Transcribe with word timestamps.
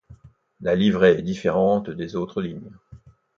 La 0.61 0.73
livrée 0.73 1.19
est 1.19 1.21
différente 1.21 1.91
des 1.91 2.15
autres 2.15 2.41
lignes. 2.41 2.71